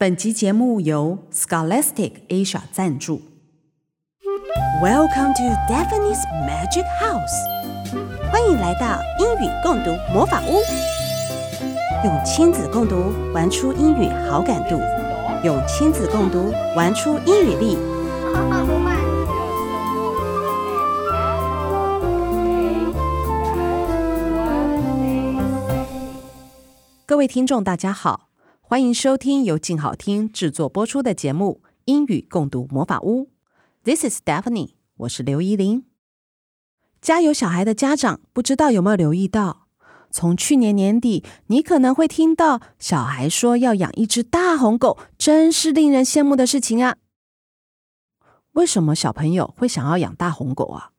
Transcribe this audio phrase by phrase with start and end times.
[0.00, 3.20] 本集节目由 Scholastic Asia 赞助。
[4.82, 8.32] Welcome to Daphne's Magic House。
[8.32, 10.54] 欢迎来到英语共读魔法屋。
[12.02, 14.80] 用亲子共读玩出英语好感度，
[15.44, 17.76] 用亲子共读玩出英语力。
[27.04, 28.29] 各位听众，大家好。
[28.70, 33.24] 欢迎收听由静好听制作播出的节目《英语共读魔法屋》。
[33.82, 35.86] This is Stephanie，我是刘怡伶。
[37.00, 39.66] 家有小孩的家长，不知道有没有留意到，
[40.12, 46.96] 从去年年底，你可能会听到小孩说要养一只大红狗，真是令人羡慕的事情啊！
[48.52, 50.92] 为什么小朋友会想要养大红狗啊？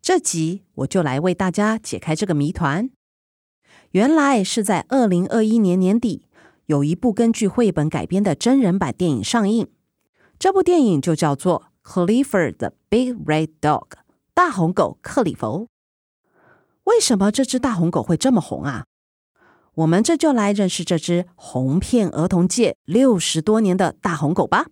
[0.00, 2.88] 这集我就来为大家解开这个谜团。
[3.90, 6.26] 原来是在二零二一年年底。
[6.68, 9.68] 有一部根据绘本改编的真人版电影上映，
[10.38, 11.70] 这部电影就叫做
[12.06, 13.88] 《Clifford the Big Red Dog》
[14.34, 15.66] 大红狗克里佛。
[16.84, 18.84] 为什么这只大红狗会这么红啊？
[19.76, 24.66] 我们这就来认识这只红遍儿童界六十多年的大红狗吧。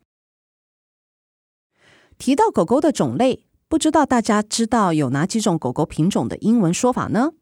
[2.19, 7.33] 提到狗狗的种类，不知道大家知道有哪几种狗狗品种的英文说法呢？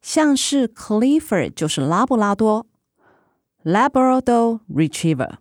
[0.00, 2.66] 像是 Clifford 就是拉布拉多。
[3.66, 5.38] Labrador Retriever，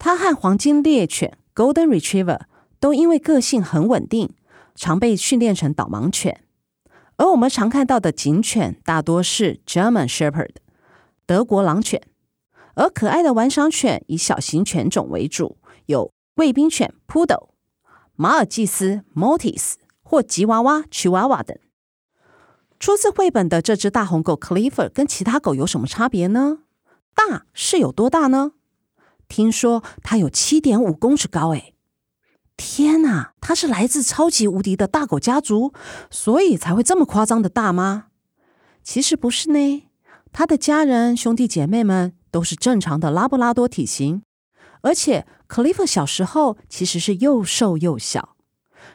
[0.00, 2.40] 它和黄金猎犬 Golden Retriever
[2.80, 4.34] 都因为个性很稳定，
[4.74, 6.40] 常被训练成导盲犬。
[7.16, 10.56] 而我们常看到的警犬大多是 German Shepherd
[11.24, 12.02] 德国狼犬，
[12.74, 17.50] 而可爱的玩赏犬以小型犬种为主，有贵宾犬 Poodle、
[18.16, 21.56] 马尔济斯 Maltese 或吉娃娃 Chihuahua 等。
[22.80, 26.58] 出自绘本的这只大红狗 Clifford 跟其他狗有什么差别呢？
[27.16, 28.52] 大是有多大呢？
[29.26, 31.74] 听说它有七点五公尺高，诶！
[32.56, 35.72] 天哪，它是来自超级无敌的大狗家族，
[36.10, 38.06] 所以才会这么夸张的大吗？
[38.84, 39.88] 其实不是呢，
[40.30, 44.22] 它的家人兄弟姐妹们都是正常的拉布拉多体型，
[44.82, 48.36] 而且 Clifford 小时候其实是又瘦又小，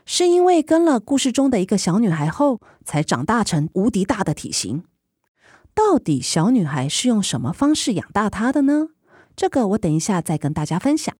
[0.05, 4.85] 是因为跟了故事中的一个小女孩后，才长大成无敌大的体型。
[5.83, 8.89] 到底小女孩是用什么方式养大她的呢？
[9.35, 11.13] 这个我等一下再跟大家分享。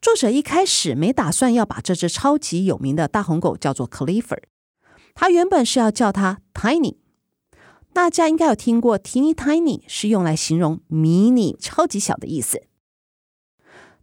[0.00, 4.44] 作者一开始没打算要把这只超级有名的大红狗叫做 Clifford，
[5.14, 6.96] 他原本是要叫它 Tiny。
[7.92, 12.62] 大家应该有听过 Teeny Tiny 是用来形容迷你、超级小的意思。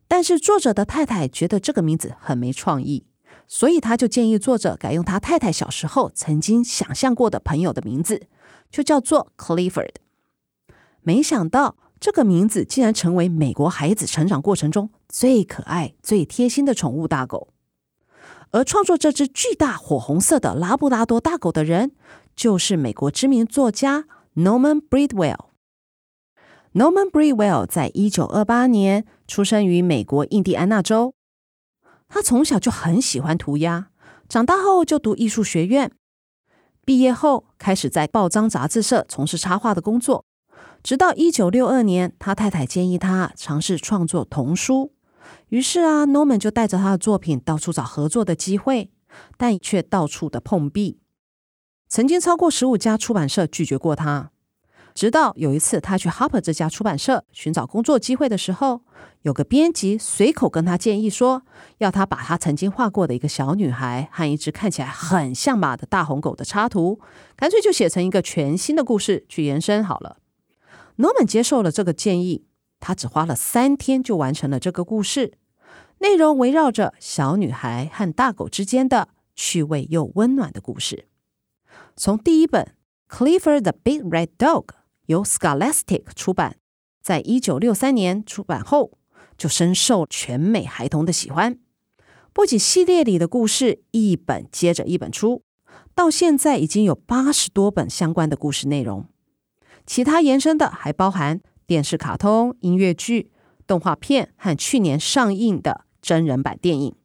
[0.08, 3.07] 但是作者的太太觉得这个名字很没创意，
[3.48, 8.28] 所以他就建议作者改用他太太小时候曾经想象过的朋友的名字。
[8.70, 9.96] 就叫做 Clifford，
[11.02, 17.54] 没想到这个名字竟然成为美国孩子成长过程中最可爱、最贴心的宠物大狗。
[18.52, 21.94] 而创作这只巨大火红色的拉布拉多大狗的人，
[22.36, 24.04] 就是美国知名作家
[24.36, 25.46] Norman Bridwell。
[26.74, 31.14] Norman Bridwell 在一九二八年出生于美国印第安纳州，
[32.08, 33.90] 他从小就很喜欢涂鸦，
[34.30, 35.92] 长大后就读艺术学院。
[36.86, 40.26] 毕业后，开始在报章杂志社从事插画的工作，
[40.82, 44.94] 直到一九六二年，他太太建议他尝试创作童书。
[45.50, 48.90] 于是啊，Norman 就带着他的作品到处找合作的机会，
[49.36, 51.00] 但却到处的碰壁。
[51.90, 54.32] 曾经超过十五家出版社拒绝过他。
[54.98, 58.82] 直到有一次，他去 Harper 这家出版社寻找工作机会的时候，
[59.22, 61.44] 有个编辑随口跟他建议说，
[61.78, 67.00] 要他把他曾经画过的一个小女孩和一只看起来很像马的大红狗的插图，
[67.36, 70.18] 干脆就写成一个全新的故事去延伸好了。
[70.98, 72.48] Norman 接受了这个建议，
[72.80, 75.34] 他只花了三天就完成了这个故事，
[76.00, 81.08] 内容围绕着小女孩和大狗之间的趣味又温暖的故事。
[81.96, 82.74] 从第一本
[83.16, 84.66] 《Clifford the Big Red Dog》。
[85.08, 86.58] 由 Scholastic 出版，
[87.02, 88.98] 在一九六三年出版后，
[89.38, 91.60] 就深受全美孩童的喜欢。
[92.34, 95.44] 不仅系列里的故事一本接着一本出，
[95.96, 99.06] 到现在已经有八十多本相关的故事内容。
[99.86, 103.32] 其他延伸的还包含电视卡通、音乐剧、
[103.66, 106.96] 动画片和去年上映的真人版电影。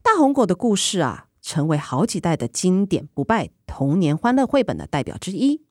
[0.00, 5.62] 大红狗的故事啊，成为好几代的经典不败童年欢乐绘本的代表之一。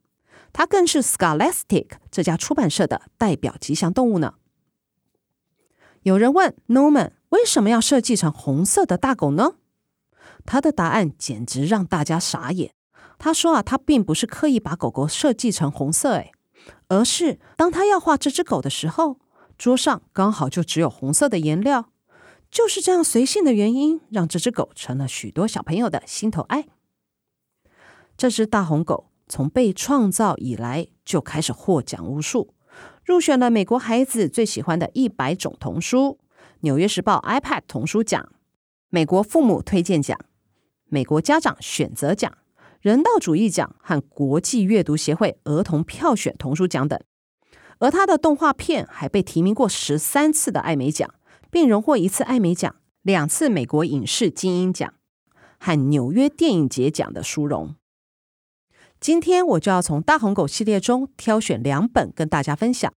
[0.54, 4.36] 它更是 Scholastic 这家出版社的代表吉祥动物呢。
[6.04, 9.56] 有人问 Norman 为什么要设计成红色的大狗呢？
[10.46, 12.74] 他的答案简直让大家傻眼。
[13.18, 16.32] 他说啊，他并不是刻意把狗狗设计成红色，诶，
[16.90, 19.20] 而是当他要画这只狗的时候，
[19.58, 21.90] 桌上刚好就只有红色的颜料。
[22.52, 26.68] 就是这样随性的原因，让这只狗成了许多小朋友的心头爱。
[28.16, 32.54] 这只大红狗从被创造以来就开始获奖无数，
[33.04, 36.20] 入选了美国孩子最喜欢的一百种童书、
[36.60, 38.30] 纽约时报 iPad 童书奖、
[38.90, 40.16] 美国父母推荐奖、
[40.86, 42.32] 美国家长选择奖。
[42.80, 47.02] 人道主义奖和国际阅读协会儿童票选童书奖等，
[47.80, 51.12] 而他的动画片还被提名过十三次的艾美奖，
[51.50, 54.94] 并荣获一次艾美奖、两次美国影视金鹰奖
[55.58, 57.74] 和纽约电影节奖的殊荣。
[59.04, 62.94] 今天我就要从大红狗系列中挑选两本跟大家分享。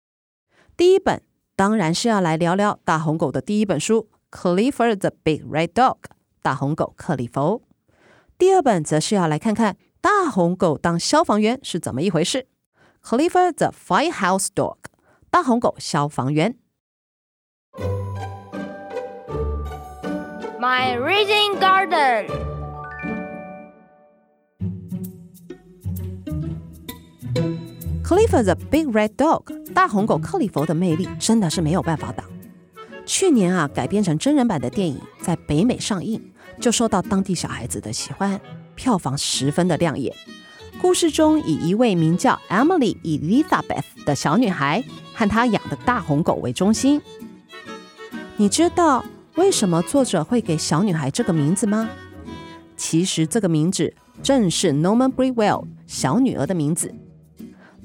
[0.78, 1.24] 第一本
[1.56, 4.08] 当然是要来聊聊大红狗的第一本书
[4.40, 5.96] 《Clifford the Big Red Dog》
[6.44, 7.64] 大红狗克里弗。
[8.38, 12.46] 第二本则是要来看看大红狗当消防员是怎么一回事。
[13.02, 14.78] Clifford the Firehouse Dog，
[15.32, 16.56] 大红狗消防员。
[20.60, 22.45] My Reading Garden。
[28.04, 32.26] Clifford the Big Red Dog，大红狗克里弗的魅力真的是没有办法挡。
[33.06, 36.22] 去年啊，改编成真人版的电影在北美上映。
[36.58, 38.40] 就受到当地小孩子的喜欢，
[38.76, 40.16] 票房十分的亮眼。
[40.82, 44.82] 故事中以一位名叫 Emily Elizabeth 的小女孩
[45.14, 47.02] 和她养的大红狗为中心。
[48.38, 49.04] 你知道
[49.36, 51.90] 为什么作者会给小女孩这个名字吗？
[52.78, 53.94] 其实这个名字
[54.24, 56.96] 正是 Norman Bridwell 小女儿的名字。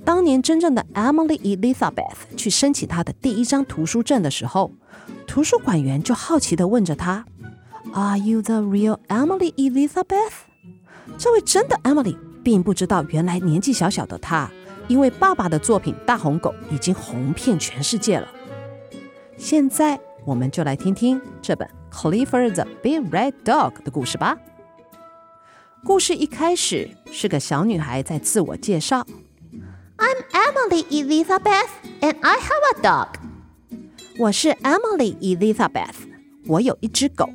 [0.04, 4.72] 当年真正的 Emily Elizabeth 去申请她的第一张图书证的时候，
[5.26, 7.24] 图书馆员就好奇地问着她。
[7.92, 10.32] Are you the real Emily Elizabeth？
[11.18, 14.50] 这位真的 Emily 并不知道，原来年纪小小的她，
[14.88, 18.28] 因为爸爸的作品《大红狗》已经红遍全世界了。
[19.36, 24.38] 现在，我们就来听听这本《Clifford the Big Red Dog》的故事吧。
[25.84, 29.06] 故事一开始是个小女孩在自我介绍
[29.99, 31.69] ：“I'm Emily Elizabeth,
[32.01, 33.07] and I have a dog。”
[34.17, 35.95] 我是 Emily Elizabeth，
[36.47, 37.29] 我有一只狗。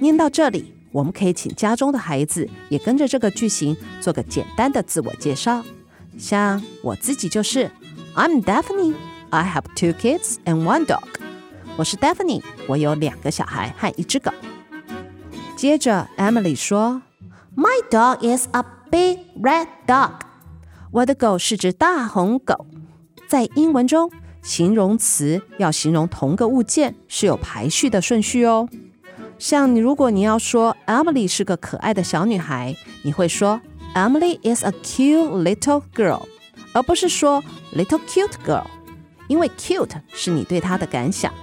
[0.00, 5.64] 念到这里，我们可以请家中的孩子也跟着这个句型做个简单的自我介绍。
[6.18, 7.70] 像我自己就是，
[8.14, 8.94] I'm Daphne,
[9.30, 11.02] I have two kids and one dog。
[11.76, 14.30] 我是 Daphne，我有两个小孩和一只狗。
[15.56, 17.02] 接着，Emily 说，
[17.56, 20.12] My dog is a big red dog。
[20.91, 22.65] 我的狗是只大红狗。
[23.27, 24.11] 在英文中，
[24.41, 28.67] 形容词要形容同个物件是有排序的顺序哦。
[29.39, 33.61] 像你，如果你要说 Emily 是个可爱的小女孩，你会说
[33.95, 36.23] Emily is a cute little girl，
[36.73, 37.41] 而不是说
[37.73, 38.65] little cute girl，
[39.29, 41.33] 因为 cute 是你对她的感想，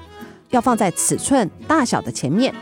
[0.50, 2.54] 要放在尺寸大小的前面。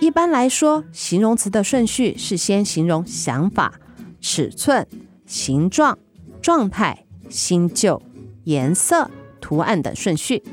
[0.00, 3.74] 一般来说，形容词的顺序是先形容想法、
[4.20, 4.86] 尺寸、
[5.34, 5.98] 形状、
[6.40, 8.00] 状态、新旧、
[8.44, 9.10] 颜色、
[9.40, 10.44] 图案等顺序。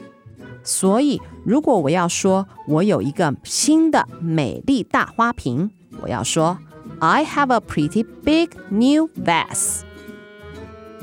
[0.63, 5.69] 所以，如果我要说我有一个新的美丽大花瓶，
[6.01, 6.57] 我要说
[6.97, 9.81] I have a pretty big new vase。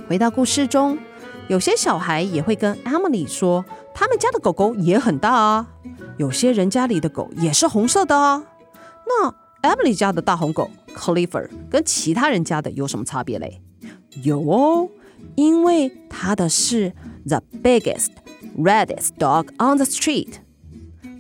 [0.09, 0.99] 回到故事中，
[1.47, 3.65] 有些小孩也会跟 Emily 说，
[3.95, 5.69] 他们家的狗狗也很大啊。
[6.17, 8.43] 有些人家里的狗也是红色的啊。
[9.07, 9.33] 那
[9.63, 13.61] Emily 家的大红狗 Clifford 跟其他人家的有什么差别嘞？
[14.23, 14.89] 有哦，
[15.37, 16.93] 因为它的是
[17.27, 18.09] the biggest。
[18.57, 20.31] Reddest dog on the street，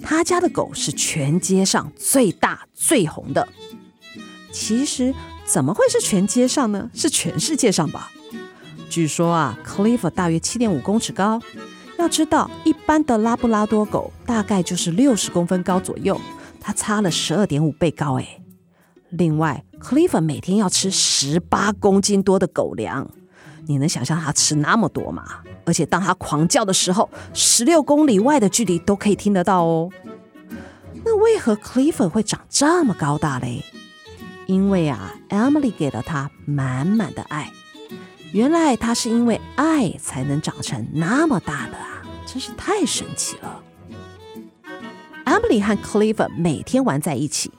[0.02, 3.46] 他家的狗是全街上最大最红的。
[4.50, 5.14] 其实
[5.44, 6.90] 怎么会是全街上呢？
[6.92, 8.10] 是全世界上吧？
[8.90, 11.40] 据说啊，Cliff 大约七点五公尺高。
[11.96, 16.20] 要知道，一般的拉布拉多狗大概就是六十公分高左右，
[16.60, 18.42] 它差了十二点五倍高诶。
[19.10, 23.08] 另外，Clifford 每天要吃十八公斤多的狗粮。
[23.66, 25.24] 你能想象它吃那么多吗？
[25.66, 29.90] 而且当它狂叫的时候，十六公里外的距离都可以听得到哦。
[31.04, 33.62] 那为何 Clifford 会长这么高大嘞？
[34.46, 37.52] 因为啊，Emily 给了他满满的爱。
[38.32, 43.62] 原来他是因为爱才能长成那么大的啊，真是太神奇了。
[45.26, 47.52] Emily 和 Clifford 每天玩在一起，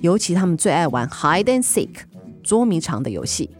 [0.00, 2.00] 尤其他们最爱玩 Hide and Seek
[2.42, 3.50] 捉迷藏的游戏。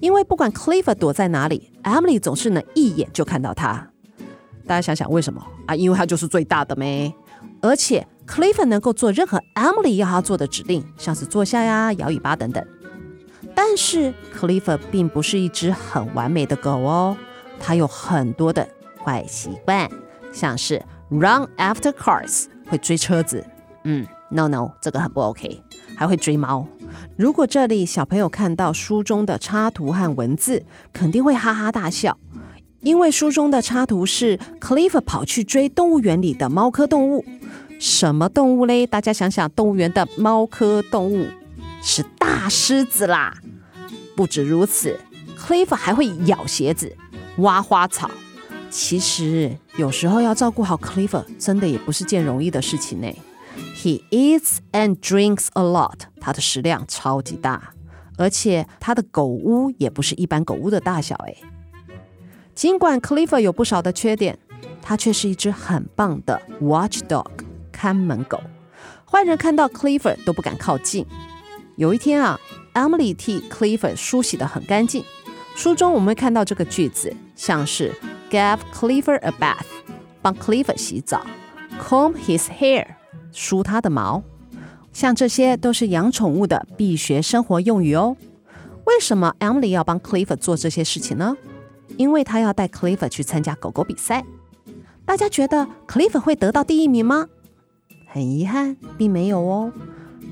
[0.00, 3.90] 因为不管 Clifford 躲在哪里，Emily 总是能一眼就看到他。
[4.66, 5.74] 大家想想为什么啊？
[5.74, 7.12] 因为他就是最大的咩。
[7.60, 12.64] 而且 Clifford 能够做任何 Emily 要他做的指令，像是坐下呀、摇尾巴等等。
[13.54, 17.16] 但是 Clifford 并不是一只很完美的狗哦，
[17.58, 18.68] 他有很多的
[19.02, 19.90] 坏习惯，
[20.32, 23.44] 像是 run after cars 会追车子，
[23.82, 25.62] 嗯，no no，这个很不 OK，
[25.96, 26.66] 还会追猫。
[27.16, 32.16] 如果这里小朋友看到书中的插图和文字，肯定会哈哈大笑，
[32.80, 37.24] 因为书中的插图是 Clifford 跑去追动物园里的猫科动物。
[37.78, 38.86] 什么动物嘞？
[38.86, 41.26] 大家想想，动物园的猫科动物
[41.82, 43.36] 是大狮子啦。
[44.16, 44.98] 不止如此
[45.38, 46.96] ，Clifford 还会咬鞋子、
[47.36, 48.10] 挖花草。
[48.68, 53.08] 其实有时候要照顾好 Clifford，真的也不是件容易的事情呢。
[53.80, 57.70] He eats and drinks a lot，他的食量超级大，
[58.16, 61.38] 而且他的狗屋也不是一般狗屋的大小诶。
[62.56, 64.36] 尽管 Clifford 有不少的缺点，
[64.82, 67.30] 他却是一只很棒的 watchdog。
[67.70, 68.40] 看门狗，
[69.08, 71.06] 坏人看到 Clifford 都不敢靠近。
[71.76, 72.40] 有一天啊
[72.74, 75.04] ，Emily 替 Clifford 梳洗得很干净。
[75.54, 77.94] 书中我们会看到这个句子，像是
[78.28, 79.66] Give Clifford a bath，
[80.20, 81.24] 帮 Clifford 洗澡
[81.80, 82.86] ；Comb his hair，
[83.32, 84.22] 梳它的毛。
[84.92, 88.16] 像这些都是养宠物的必学生活用语哦。
[88.84, 91.36] 为什么 Emily 要帮 Clifford 做这些事情呢？
[91.96, 94.24] 因为她要带 Clifford 去参加狗狗比赛。
[95.04, 97.28] 大家觉得 Clifford 会得到第一名吗？
[98.06, 99.72] 很遗憾，并没有哦。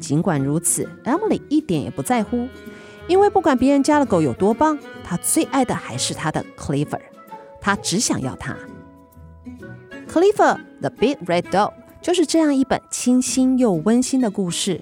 [0.00, 2.48] 尽管如此，Emily 一点也不在乎，
[3.06, 7.02] 因为不管别人家的狗有多棒，她最爱的还是她的 Clifford。
[7.60, 8.56] 她只想要他。
[10.08, 11.72] Clifford the Big Red Dog
[12.06, 14.80] 就是这样一本清新又温馨的故事，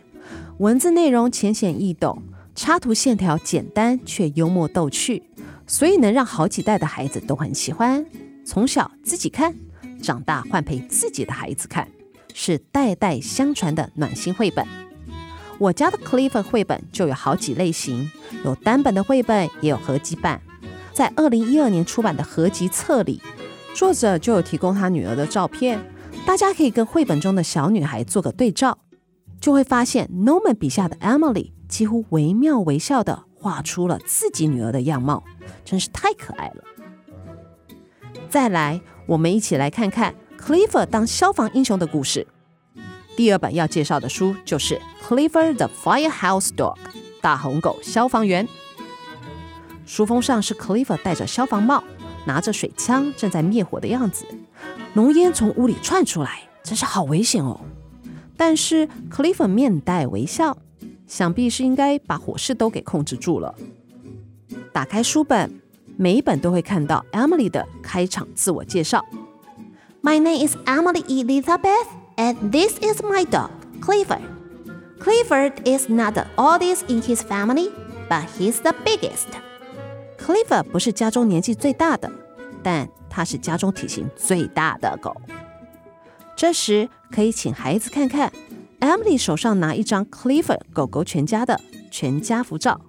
[0.58, 2.22] 文字内容浅显易懂，
[2.54, 5.22] 插图线条简单却幽默逗趣，
[5.66, 8.04] 所以能让好几代的孩子都很喜欢。
[8.44, 9.54] 从小自己看，
[10.02, 11.88] 长大换陪自己的孩子看。
[12.34, 14.66] 是代代相传的暖心绘本。
[15.58, 18.10] 我家的 Clifford 绘本就有好几类型，
[18.44, 20.42] 有单本的绘本，也有合集版。
[20.92, 23.22] 在二零一二年出版的合集册里，
[23.72, 25.80] 作者就有提供他女儿的照片，
[26.26, 28.78] 大家可以跟绘本中的小女孩做个对照，
[29.40, 35.22] 就会发现 Norman 笔下的 Emily 几乎惟妙惟肖地画出了自己女儿的样貌，
[35.64, 36.64] 真是太可爱了。
[38.28, 40.14] 再来，我们一起来看看。
[40.36, 42.26] Clifford 当消防英雄的故事。
[43.16, 46.76] 第二本要介绍的书就是《Clifford the Firehouse Dog》
[47.22, 48.46] 大红狗消防员。
[49.86, 51.82] 书封上是 Clifford 戴着消防帽，
[52.26, 54.26] 拿着水枪，正在灭火的样子。
[54.93, 57.59] 浓烟从屋里窜出来，真是好危险哦！
[58.35, 60.57] 但是 Clifford 面带微笑，
[61.07, 63.53] 想必是应该把火势都给控制住了。
[64.71, 65.61] 打开书本，
[65.97, 69.03] 每一本都会看到 Emily 的开场自我介绍。
[70.01, 73.49] My name is Emily Elizabeth, and this is my dog,
[73.81, 74.21] Clifford.
[74.99, 77.71] Clifford is not the oldest in his family,
[78.09, 79.27] but he's the biggest.
[80.17, 82.09] Clifford 不是家中年纪最大的，
[82.64, 85.14] 但它是家中体型最大的狗。
[86.34, 88.32] 这时可以请孩子看看
[88.80, 91.60] ，Emily 手上拿一张 Clifford 狗狗全家的
[91.92, 92.80] 全家福照，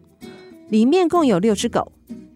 [0.69, 1.91] 里面共有六只狗，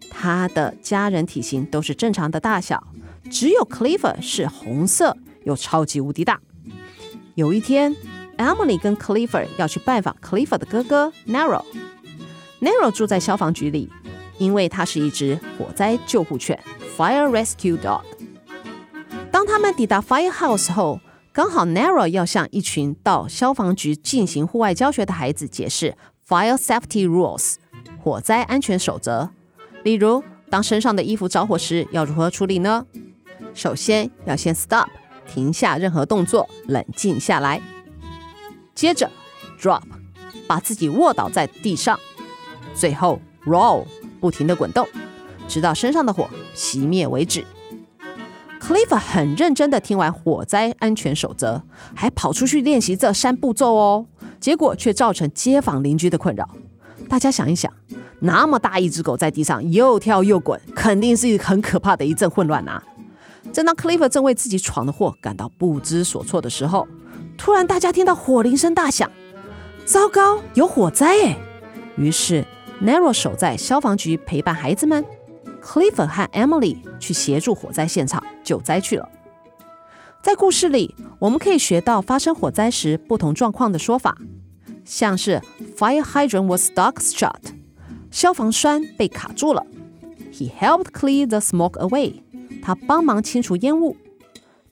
[0.08, 2.86] 它的家人体型都是正常的大小。
[3.28, 6.40] 只有 Clifford 是红色又超级无敌大。
[7.34, 7.96] 有一天
[8.36, 13.90] ，Emily 跟 Clifford 要去拜访 Clifford 的哥哥 Narrow，Narrow 住在消防局里，
[14.40, 16.58] 因为它是一只火灾救护犬
[16.96, 18.00] （Fire Rescue Dog）。
[19.30, 20.98] 当他们抵达 Firehouse 后，
[21.30, 25.94] 刚好 Nero 要向一群到消防局进行户外教学的孩子解释
[26.26, 27.56] Fire Safety Rules（
[28.02, 29.30] 火灾安全守则）。
[29.84, 32.86] 例如，当身上的衣服着火时，要如何处理呢？
[33.52, 34.88] 首先要先 stop，
[35.30, 37.60] 停下任何动作，冷静下来。
[38.74, 39.10] 接着
[39.60, 39.82] drop，
[40.46, 41.98] 把自己卧倒在地上。
[42.72, 43.84] 最后 roll，
[44.20, 44.86] 不停地滚动，
[45.48, 47.44] 直到身上的火熄灭为止。
[48.60, 51.62] Cliff 很认真地听完火灾安全守则，
[51.94, 54.06] 还跑出去练习这三步骤哦。
[54.38, 56.48] 结果却造成街坊邻居的困扰。
[57.08, 57.72] 大家想一想，
[58.20, 62.82] 那么大一只狗在地上又跳又滚，肯定是很可怕的一阵混乱啊！
[63.52, 66.86] 正当 Cliff 正为自己闯的祸感到不知所措的时候，
[67.36, 69.10] 突然大家听到火铃声大响，
[69.84, 71.36] 糟糕，有火灾哎！
[71.96, 72.44] 于是
[72.82, 75.04] Nero 守在消防局陪伴孩子们
[75.62, 79.06] ，Clifford 和 Emily 去协助火灾现场救灾去了。
[80.22, 84.16] 在故事里，我们可以学到发生火灾时不同状况的说法，
[84.84, 85.42] 像是
[85.76, 87.34] Fire hydrant was stuck shut，
[88.10, 89.66] 消防栓被卡住了
[90.32, 92.22] ；He helped clear the smoke away。
[92.62, 93.96] 他帮忙清除烟雾，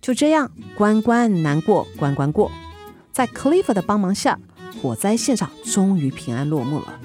[0.00, 2.50] 就这样关关难过关关过，
[3.12, 4.38] 在 Clifford 的帮忙下，
[4.80, 7.00] 火灾现场终于平安落幕了，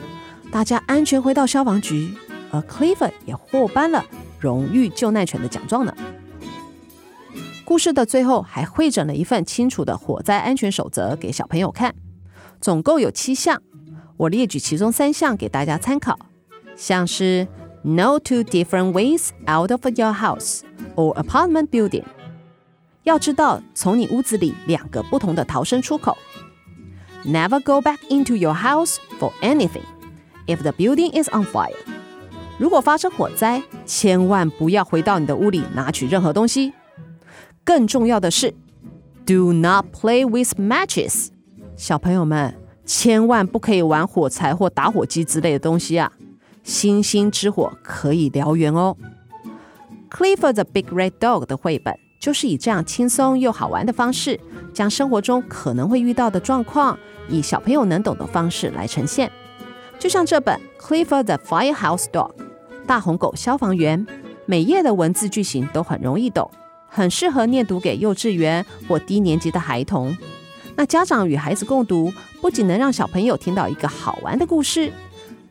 [0.53, 2.13] 大家安全回到消防局，
[2.51, 4.05] 而 Clifford 也获颁了
[4.39, 5.95] 荣誉救难犬的奖状呢。
[7.65, 11.95] 故事的最后还汇整了一份清楚的火灾安全守则给小朋友看，
[12.61, 13.63] 总共有七项，
[14.15, 16.19] 我列举其中三项给大家参考，
[16.75, 17.47] 像是
[17.81, 20.59] No two different ways out of your house
[20.95, 22.03] or apartment building，
[23.01, 26.15] 要知道从你屋子里两个不同的逃生出口。
[27.25, 29.81] Never go back into your house for anything
[30.47, 31.71] if the building is on fire。
[32.57, 36.73] 如果发生火灾，千万不要回到你的屋里拿取任何东西。
[37.63, 38.53] 更重要的是
[39.25, 41.29] ，Do not play with matches。
[41.75, 46.11] 小朋友们，千万不可以玩火柴或打火机之类的东西啊！
[46.63, 48.95] 星星之火可以燎原哦。
[50.09, 54.39] Clifford the Big Red Dog 的绘本就是以这样轻松又好玩的方式，
[54.73, 56.97] 将生活中可能会遇到的状况，
[57.27, 59.31] 以小朋友能懂的方式来呈现。
[59.99, 62.31] 就像这本 Clifford the Firehouse Dog，
[62.85, 64.05] 大红狗消防员，
[64.45, 66.49] 每页的文字句型都很容易懂。
[66.87, 70.15] 很适合念读给幼稚园或低年级的孩童。
[70.75, 74.91] 那家长与孩子共读，不仅能让小朋友听到一个好玩的故事，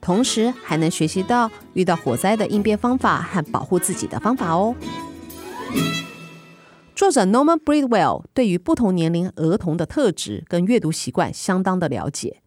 [0.01, 4.75] 同时还能学习到遇到火灾的应变方法和保护自己的方法哦。
[6.95, 12.42] 作者 Norman Bridwell 对于不同年龄儿童的特质跟阅读习惯相当的了解，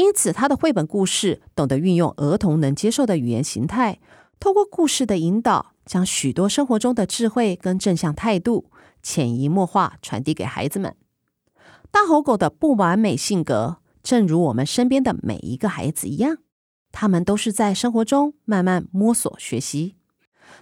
[0.00, 4.00] 因此他的绘本故事懂得运用儿童能接受的语言形态，
[4.38, 5.72] 透过故事的引导。
[5.84, 8.70] 将许多生活中的智慧跟正向态度
[9.02, 10.94] 潜移默化传递给孩子们。
[11.90, 16.38] 大红狗的不完美性格，正如我们身边的每一个孩子一样，
[16.92, 19.96] 他们都是在生活中慢慢摸索学习。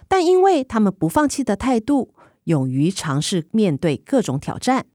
[0.07, 2.15] 但因为他们不放弃的态度，
[2.45, 4.87] 勇于尝试面对各种挑战，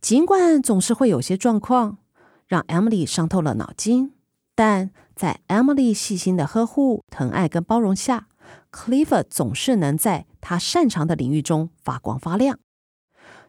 [0.00, 1.98] 尽管总是会有些状况
[2.46, 4.12] 让 Emily 伤透了脑筋，
[4.54, 8.28] 但在 Emily 细心的呵护、疼爱跟包容下。
[8.70, 12.58] Clifford 总是能在他擅长的领域中发光发亮，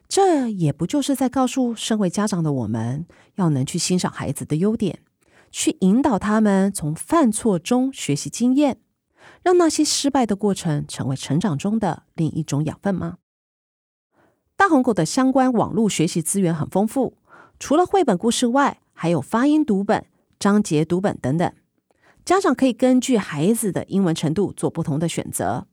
[0.07, 5.00] 这也不就是在告诉身为家长的我们，要能去欣赏孩子的优点，
[5.51, 8.79] 去引导他们从犯错中学习经验，
[9.43, 13.17] 让那些失败的过程成为成长中的另一种养分吗？
[14.55, 17.17] 大红狗的相关网络学习资源很丰富，
[17.59, 20.05] 除了绘本故事外，还有发音读本、
[20.40, 21.53] 章节读本等等。
[22.24, 25.68] 家长可以根据孩子的英文程度做不同的选择。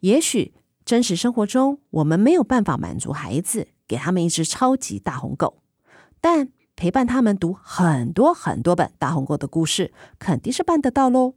[0.00, 5.62] 也许真实生活中我们没有办法满足孩子，给他们一只超级大红狗，
[6.20, 11.34] 但陪伴他们读很多很多本大红狗的故事，肯定是办得到喽。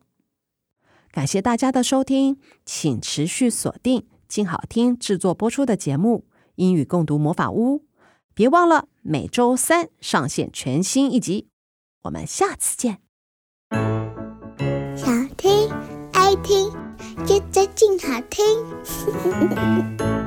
[1.11, 6.25] 感谢大家的收听，请持续锁定静好听制作播出的节目
[6.55, 7.79] 《英语共读魔法屋》，
[8.37, 11.47] 别忘了每周三上线全新一集。
[12.03, 12.99] 我们下次见。
[14.95, 15.67] 想听，
[16.13, 16.71] 爱听，
[17.25, 18.45] 觉得静好听。